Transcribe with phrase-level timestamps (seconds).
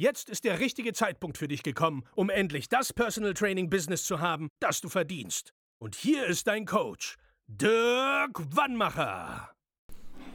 [0.00, 4.18] Jetzt ist der richtige Zeitpunkt für dich gekommen, um endlich das Personal Training Business zu
[4.18, 5.52] haben, das du verdienst.
[5.78, 7.18] Und hier ist dein Coach,
[7.48, 9.50] Dirk Wannmacher.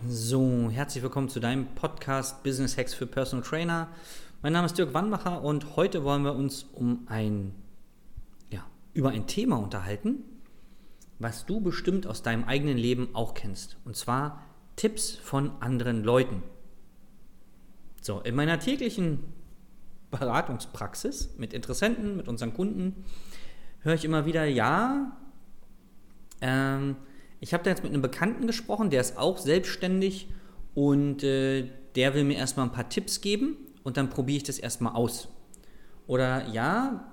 [0.08, 3.90] So, herzlich willkommen zu deinem Podcast Business Hacks für Personal Trainer.
[4.44, 7.56] Mein Name ist Dirk Wannmacher und heute wollen wir uns um ein
[8.94, 10.24] über ein Thema unterhalten,
[11.18, 13.78] was du bestimmt aus deinem eigenen Leben auch kennst.
[13.84, 14.44] Und zwar
[14.76, 16.44] Tipps von anderen Leuten.
[18.00, 19.24] So, in meiner täglichen
[20.20, 23.06] Beratungspraxis mit Interessenten, mit unseren Kunden,
[23.80, 25.18] höre ich immer wieder, ja,
[26.42, 26.96] ähm,
[27.40, 30.28] ich habe da jetzt mit einem Bekannten gesprochen, der ist auch selbstständig
[30.74, 34.58] und äh, der will mir erstmal ein paar Tipps geben und dann probiere ich das
[34.58, 35.30] erstmal aus.
[36.08, 37.12] Oder ja,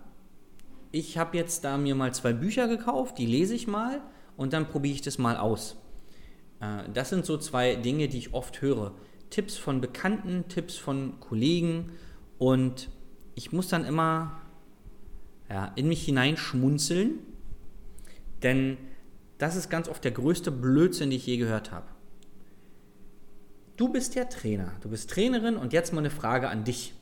[0.91, 4.01] ich habe jetzt da mir mal zwei Bücher gekauft, die lese ich mal
[4.37, 5.77] und dann probiere ich das mal aus.
[6.61, 8.95] Äh, das sind so zwei Dinge, die ich oft höre.
[9.31, 11.93] Tipps von Bekannten, Tipps von Kollegen
[12.43, 12.89] und
[13.37, 14.41] ich muss dann immer
[15.49, 17.21] ja, in mich hineinschmunzeln,
[18.43, 18.79] denn
[19.39, 21.87] das ist ganz oft der größte Blödsinn, den ich je gehört habe.
[23.77, 26.95] Du bist ja Trainer, du bist Trainerin und jetzt mal eine Frage an dich.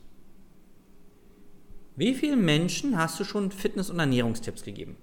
[1.97, 4.97] Wie vielen Menschen hast du schon Fitness- und Ernährungstipps gegeben?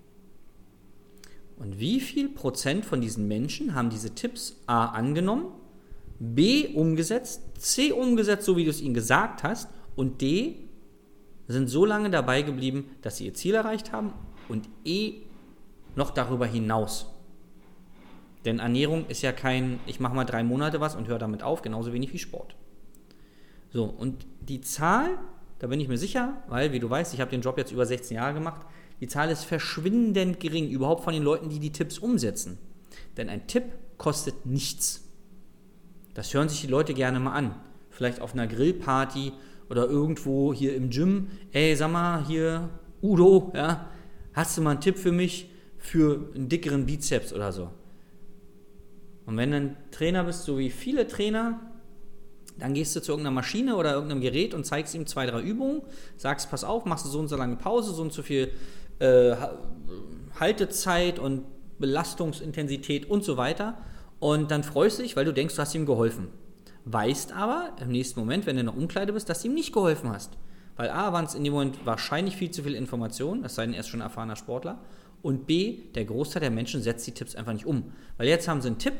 [1.55, 5.47] Und wie viel Prozent von diesen Menschen haben diese Tipps A angenommen,
[6.19, 10.55] B umgesetzt, C umgesetzt, so wie du es ihnen gesagt hast und D
[11.49, 14.13] sind so lange dabei geblieben, dass sie ihr Ziel erreicht haben
[14.47, 15.23] und E
[15.95, 17.07] noch darüber hinaus.
[18.45, 21.61] Denn Ernährung ist ja kein, ich mache mal drei Monate was und höre damit auf,
[21.61, 22.55] genauso wenig wie Sport.
[23.73, 25.17] So, und die Zahl
[25.59, 27.85] da bin ich mir sicher, weil, wie du weißt, ich habe den Job jetzt über
[27.85, 28.61] 16 Jahre gemacht.
[29.01, 32.57] Die Zahl ist verschwindend gering, überhaupt von den Leuten, die die Tipps umsetzen.
[33.15, 33.63] Denn ein Tipp
[33.97, 35.03] kostet nichts.
[36.13, 37.55] Das hören sich die Leute gerne mal an.
[37.89, 39.33] Vielleicht auf einer Grillparty
[39.69, 41.27] oder irgendwo hier im Gym.
[41.51, 42.69] Ey, sag mal, hier,
[43.01, 43.87] Udo, ja,
[44.33, 47.69] hast du mal einen Tipp für mich für einen dickeren Bizeps oder so?
[49.25, 51.59] Und wenn du ein Trainer bist, so wie viele Trainer,
[52.57, 55.81] dann gehst du zu irgendeiner Maschine oder irgendeinem Gerät und zeigst ihm zwei, drei Übungen,
[56.15, 58.51] sagst, pass auf, machst du so und so lange Pause, so und so viel
[58.99, 59.35] äh,
[60.39, 61.43] Haltezeit und
[61.77, 63.77] Belastungsintensität und so weiter.
[64.19, 66.29] Und dann freust du dich, weil du denkst, du hast ihm geholfen.
[66.89, 69.73] Weißt aber im nächsten Moment, wenn du in der Umkleide bist, dass du ihm nicht
[69.73, 70.37] geholfen hast.
[70.77, 73.73] Weil A, waren es in dem Moment wahrscheinlich viel zu viel Informationen, es sei denn,
[73.73, 74.79] er ist schon ein erfahrener Sportler.
[75.21, 77.91] Und B, der Großteil der Menschen setzt die Tipps einfach nicht um.
[78.15, 78.93] Weil jetzt haben sie einen Tipp,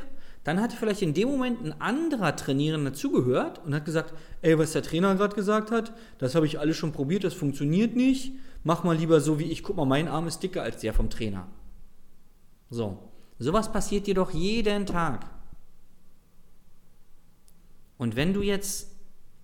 [0.44, 4.74] dann hat vielleicht in dem Moment ein anderer Trainierender zugehört und hat gesagt, ey, was
[4.74, 8.34] der Trainer gerade gesagt hat, das habe ich alles schon probiert, das funktioniert nicht.
[8.66, 11.10] Mach mal lieber so wie ich, guck mal, mein Arm ist dicker als der vom
[11.10, 11.48] Trainer.
[12.70, 12.98] So,
[13.40, 15.37] sowas passiert dir doch jeden Tag.
[17.98, 18.96] Und wenn du jetzt,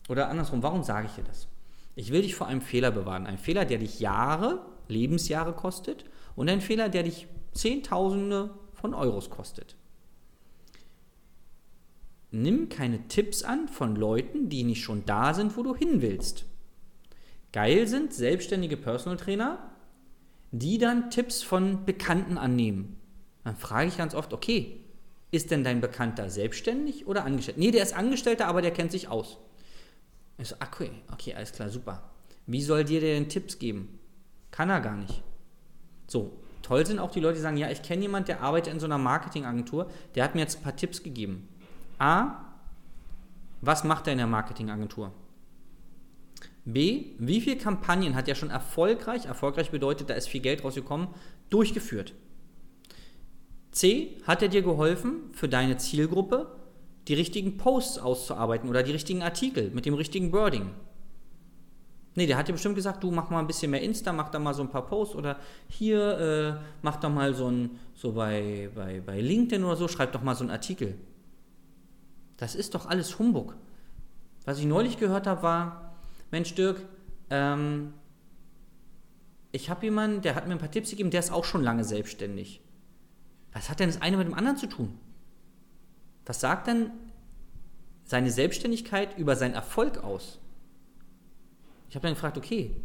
[0.10, 1.48] oder andersrum, warum sage ich dir das?
[1.96, 3.28] Ich will dich vor einem Fehler bewahren.
[3.28, 6.06] Ein Fehler, der dich Jahre, Lebensjahre kostet
[6.36, 9.76] und ein Fehler, der dich Zehntausende von Euros kostet
[12.34, 16.46] nimm keine Tipps an von Leuten, die nicht schon da sind, wo du hin willst.
[17.52, 19.72] Geil sind selbstständige Personal Trainer,
[20.52, 22.98] die dann Tipps von Bekannten annehmen.
[23.44, 24.83] Dann frage ich ganz oft, okay,
[25.34, 27.58] ist denn dein Bekannter selbstständig oder angestellt?
[27.58, 29.40] Nee, der ist Angestellter, aber der kennt sich aus.
[30.38, 32.12] Ich so, okay, okay, alles klar, super.
[32.46, 34.00] Wie soll dir der denn Tipps geben?
[34.52, 35.24] Kann er gar nicht.
[36.08, 38.80] So, toll sind auch die Leute, die sagen, ja, ich kenne jemanden, der arbeitet in
[38.80, 41.48] so einer Marketingagentur, der hat mir jetzt ein paar Tipps gegeben.
[41.98, 42.54] A,
[43.62, 45.12] was macht er in der Marketingagentur?
[46.64, 51.08] B, wie viele Kampagnen hat er schon erfolgreich, erfolgreich bedeutet, da ist viel Geld rausgekommen,
[51.50, 52.14] durchgeführt?
[53.74, 56.56] C, hat er dir geholfen, für deine Zielgruppe
[57.08, 60.70] die richtigen Posts auszuarbeiten oder die richtigen Artikel mit dem richtigen Wording?
[62.16, 64.38] Nee, der hat dir bestimmt gesagt, du mach mal ein bisschen mehr Insta, mach da
[64.38, 68.70] mal so ein paar Posts oder hier, äh, mach doch mal so ein, so bei,
[68.76, 70.96] bei, bei LinkedIn oder so, schreib doch mal so einen Artikel.
[72.38, 73.56] Das ist doch alles Humbug.
[74.46, 75.96] Was ich neulich gehört habe, war,
[76.30, 76.82] Mensch Dirk,
[77.32, 77.94] ähm,
[79.52, 81.84] ich habe jemanden, der hat mir ein paar Tipps gegeben, der ist auch schon lange
[81.84, 82.62] selbstständig.
[83.54, 84.98] Was hat denn das eine mit dem anderen zu tun?
[86.26, 86.92] Was sagt denn
[88.04, 90.40] seine Selbstständigkeit über seinen Erfolg aus?
[91.90, 92.76] Ich habe dann gefragt, okay,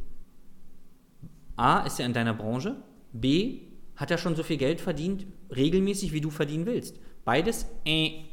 [1.56, 2.76] A, ist er in deiner Branche,
[3.12, 3.62] B,
[3.96, 6.98] hat er schon so viel Geld verdient, regelmäßig, wie du verdienen willst.
[7.24, 8.24] Beides, äh.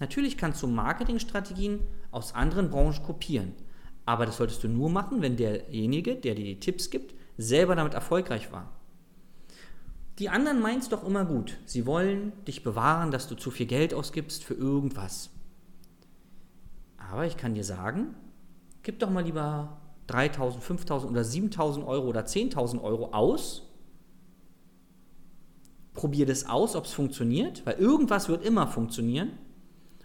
[0.00, 1.80] Natürlich kannst du Marketingstrategien
[2.10, 3.52] aus anderen Branchen kopieren,
[4.06, 7.94] aber das solltest du nur machen, wenn derjenige, der dir die Tipps gibt, selber damit
[7.94, 8.72] erfolgreich war.
[10.18, 11.58] Die anderen meinen es doch immer gut.
[11.64, 15.30] Sie wollen dich bewahren, dass du zu viel Geld ausgibst für irgendwas.
[16.96, 18.14] Aber ich kann dir sagen,
[18.82, 23.62] gib doch mal lieber 3.000, 5.000 oder 7.000 Euro oder 10.000 Euro aus.
[25.94, 29.32] Probier das aus, ob es funktioniert, weil irgendwas wird immer funktionieren.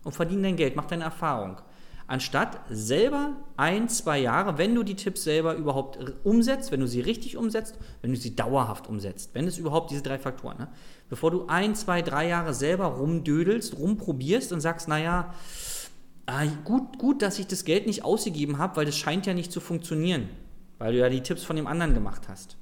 [0.04, 1.62] Und verdien dein Geld, mach deine Erfahrung.
[2.10, 7.02] Anstatt selber ein, zwei Jahre, wenn du die Tipps selber überhaupt umsetzt, wenn du sie
[7.02, 10.70] richtig umsetzt, wenn du sie dauerhaft umsetzt, wenn es überhaupt diese drei Faktoren, ne?
[11.08, 15.36] bevor du ein, zwei, drei Jahre selber rumdödelst, rumprobierst und sagst, naja,
[16.26, 19.52] ah, gut, gut, dass ich das Geld nicht ausgegeben habe, weil das scheint ja nicht
[19.52, 20.30] zu funktionieren,
[20.80, 22.58] weil du ja die Tipps von dem anderen gemacht hast.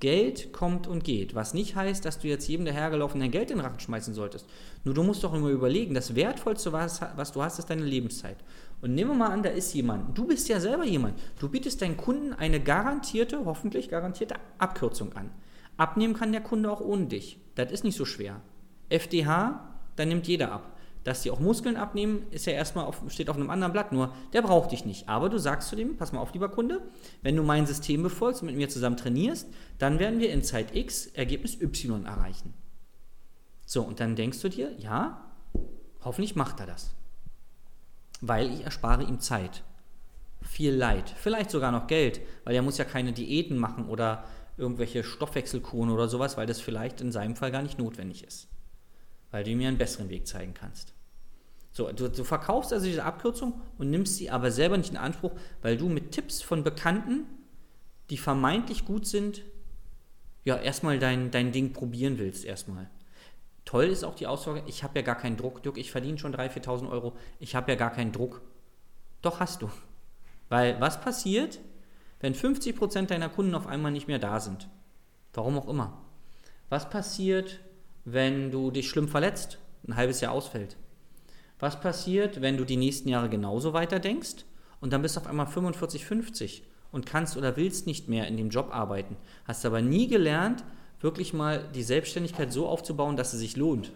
[0.00, 3.58] Geld kommt und geht, was nicht heißt, dass du jetzt jedem dahergelaufen dein Geld in
[3.58, 4.46] den Rachen schmeißen solltest.
[4.84, 8.36] Nur du musst doch immer überlegen, das Wertvollste, was, was du hast, ist deine Lebenszeit.
[8.80, 11.82] Und nehmen wir mal an, da ist jemand, du bist ja selber jemand, du bietest
[11.82, 15.30] deinen Kunden eine garantierte, hoffentlich garantierte Abkürzung an.
[15.76, 17.40] Abnehmen kann der Kunde auch ohne dich.
[17.56, 18.40] Das ist nicht so schwer.
[18.88, 20.77] FDH, da nimmt jeder ab.
[21.08, 23.92] Dass die auch Muskeln abnehmen, ist ja erstmal auf, steht auf einem anderen Blatt.
[23.92, 25.08] Nur, der braucht dich nicht.
[25.08, 26.82] Aber du sagst zu dem, pass mal auf, lieber Kunde,
[27.22, 30.76] wenn du mein System befolgst und mit mir zusammen trainierst, dann werden wir in Zeit
[30.76, 32.52] X Ergebnis Y erreichen.
[33.64, 35.24] So, und dann denkst du dir, ja,
[36.04, 36.90] hoffentlich macht er das.
[38.20, 39.64] Weil ich erspare ihm Zeit.
[40.42, 41.14] Viel Leid.
[41.16, 44.24] Vielleicht sogar noch Geld, weil er muss ja keine Diäten machen oder
[44.58, 48.46] irgendwelche Stoffwechselkuren oder sowas, weil das vielleicht in seinem Fall gar nicht notwendig ist.
[49.30, 50.97] Weil du mir einen besseren Weg zeigen kannst.
[51.78, 55.30] So, du, du, verkaufst also diese Abkürzung und nimmst sie aber selber nicht in Anspruch,
[55.62, 57.22] weil du mit Tipps von Bekannten,
[58.10, 59.44] die vermeintlich gut sind,
[60.42, 62.90] ja, erstmal dein, dein Ding probieren willst, erstmal.
[63.64, 66.34] Toll ist auch die Aussage, ich habe ja gar keinen Druck, Dirk, ich verdiene schon
[66.34, 68.40] 3.000, 4.000 Euro, ich habe ja gar keinen Druck.
[69.22, 69.70] Doch hast du.
[70.48, 71.60] Weil was passiert,
[72.18, 74.68] wenn 50% deiner Kunden auf einmal nicht mehr da sind?
[75.32, 75.96] Warum auch immer.
[76.70, 77.60] Was passiert,
[78.04, 80.76] wenn du dich schlimm verletzt, ein halbes Jahr ausfällt?
[81.58, 84.44] Was passiert, wenn du die nächsten Jahre genauso weiterdenkst
[84.80, 86.62] und dann bist du auf einmal 45, 50
[86.92, 90.64] und kannst oder willst nicht mehr in dem Job arbeiten, hast aber nie gelernt,
[91.00, 93.92] wirklich mal die Selbstständigkeit so aufzubauen, dass sie sich lohnt.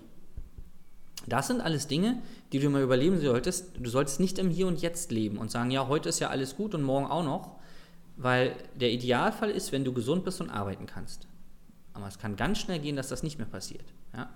[1.26, 2.20] Das sind alles Dinge,
[2.53, 3.76] die du mal überleben solltest.
[3.79, 6.56] Du solltest nicht im Hier und Jetzt leben und sagen, ja, heute ist ja alles
[6.56, 7.56] gut und morgen auch noch,
[8.17, 11.29] weil der Idealfall ist, wenn du gesund bist und arbeiten kannst.
[11.93, 13.85] Aber es kann ganz schnell gehen, dass das nicht mehr passiert.
[14.14, 14.31] Ja?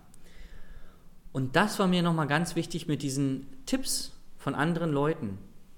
[1.36, 5.36] Und das war mir nochmal ganz wichtig mit diesen Tipps von anderen Leuten.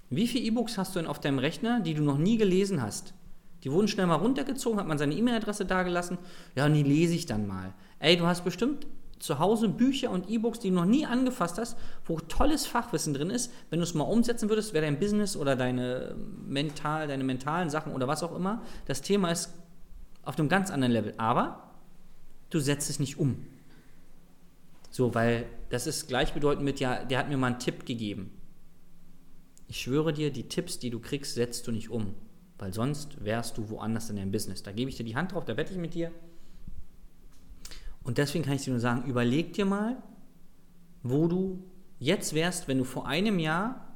[0.09, 3.13] Wie viele E-Books hast du denn auf deinem Rechner, die du noch nie gelesen hast?
[3.65, 6.17] Die wurden schnell mal runtergezogen, hat man seine E-Mail-Adresse dagelassen.
[6.55, 7.75] Ja, und die lese ich dann mal.
[7.99, 8.87] Ey, du hast bestimmt
[9.19, 13.31] zu Hause Bücher und E-Books, die du noch nie angefasst hast, wo tolles Fachwissen drin
[13.31, 13.53] ist.
[13.69, 16.15] Wenn du es mal umsetzen würdest, wäre dein Business oder deine,
[16.47, 19.53] mental, deine mentalen Sachen oder was auch immer, das Thema ist
[20.23, 21.15] auf einem ganz anderen Level.
[21.17, 21.73] Aber
[22.51, 23.45] du setzt es nicht um.
[24.91, 28.31] So, weil das ist gleichbedeutend mit, ja, der hat mir mal einen Tipp gegeben.
[29.67, 32.15] Ich schwöre dir, die Tipps, die du kriegst, setzt du nicht um.
[32.59, 34.63] Weil sonst wärst du woanders in deinem Business.
[34.63, 36.11] Da gebe ich dir die Hand drauf, da wette ich mit dir.
[38.03, 40.03] Und deswegen kann ich dir nur sagen, überleg dir mal,
[41.03, 41.63] wo du
[41.99, 43.88] jetzt wärst, wenn du vor einem Jahr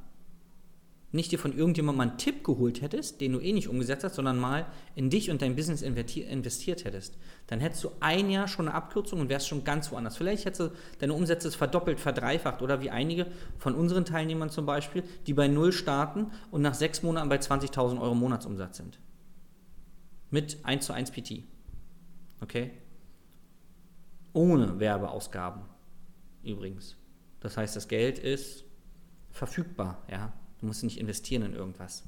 [1.13, 4.15] nicht dir von irgendjemandem mal einen Tipp geholt hättest, den du eh nicht umgesetzt hast,
[4.15, 4.65] sondern mal
[4.95, 9.19] in dich und dein Business investiert hättest, dann hättest du ein Jahr schon eine Abkürzung
[9.19, 10.17] und wärst schon ganz woanders.
[10.17, 13.27] Vielleicht hättest du deine Umsätze verdoppelt, verdreifacht oder wie einige
[13.59, 18.01] von unseren Teilnehmern zum Beispiel, die bei Null starten und nach sechs Monaten bei 20.000
[18.01, 18.99] Euro Monatsumsatz sind.
[20.31, 21.43] Mit 1 zu 1 PT.
[22.41, 22.71] Okay?
[24.33, 25.61] Ohne Werbeausgaben
[26.41, 26.97] übrigens.
[27.39, 28.65] Das heißt, das Geld ist
[29.29, 30.33] verfügbar, ja.
[30.63, 32.03] Du musst nicht investieren in irgendwas.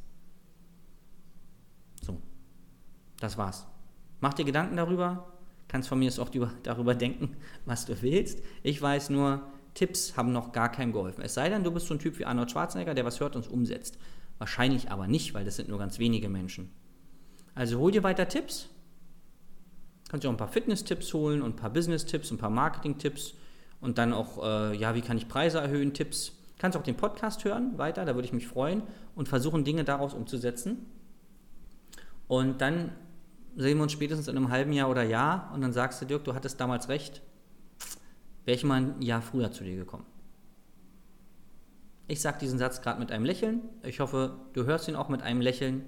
[2.01, 2.21] So,
[3.19, 3.67] das war's.
[4.21, 5.27] Mach dir Gedanken darüber,
[5.67, 6.29] kannst von mir auch
[6.63, 7.35] darüber denken,
[7.65, 8.41] was du willst.
[8.63, 11.21] Ich weiß nur, Tipps haben noch gar keinem geholfen.
[11.21, 13.51] Es sei denn, du bist so ein Typ wie Arnold Schwarzenegger, der was hört und
[13.51, 13.97] umsetzt.
[14.37, 16.71] Wahrscheinlich aber nicht, weil das sind nur ganz wenige Menschen.
[17.55, 18.69] Also hol dir weiter Tipps.
[20.07, 23.33] Kannst dir auch ein paar Fitness-Tipps holen und ein paar Business-Tipps, ein paar Marketing-Tipps
[23.81, 26.31] und dann auch, äh, ja, wie kann ich Preise erhöhen, Tipps.
[26.65, 28.81] Kannst auch den Podcast hören weiter, da würde ich mich freuen
[29.13, 30.87] und versuchen, Dinge daraus umzusetzen.
[32.27, 32.89] Und dann
[33.55, 36.23] sehen wir uns spätestens in einem halben Jahr oder Jahr und dann sagst du, Dirk,
[36.23, 37.21] du hattest damals recht,
[38.45, 40.07] wäre ich mal ein Jahr früher zu dir gekommen.
[42.07, 43.61] Ich sage diesen Satz gerade mit einem Lächeln.
[43.83, 45.83] Ich hoffe, du hörst ihn auch mit einem Lächeln.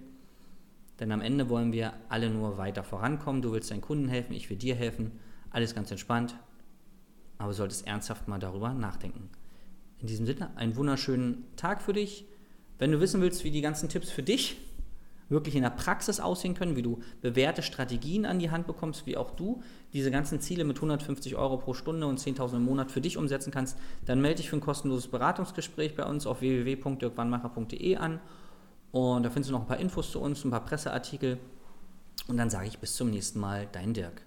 [1.00, 3.42] Denn am Ende wollen wir alle nur weiter vorankommen.
[3.42, 5.14] Du willst deinen Kunden helfen, ich will dir helfen.
[5.50, 6.36] Alles ganz entspannt.
[7.40, 9.32] Aber du solltest ernsthaft mal darüber nachdenken.
[10.00, 12.26] In diesem Sinne, einen wunderschönen Tag für dich.
[12.78, 14.58] Wenn du wissen willst, wie die ganzen Tipps für dich
[15.30, 19.18] wirklich in der Praxis aussehen können, wie du bewährte Strategien an die Hand bekommst, wie
[19.18, 19.62] auch du
[19.94, 23.52] diese ganzen Ziele mit 150 Euro pro Stunde und 10.000 im Monat für dich umsetzen
[23.52, 28.20] kannst, dann melde dich für ein kostenloses Beratungsgespräch bei uns auf www.dirkwannmacher.de an
[28.92, 31.40] und da findest du noch ein paar Infos zu uns, ein paar Presseartikel
[32.28, 34.27] und dann sage ich bis zum nächsten Mal, dein Dirk.